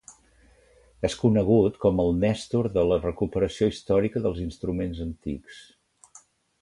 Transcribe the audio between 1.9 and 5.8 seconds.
el Nèstor de la recuperació històrica dels instruments antics.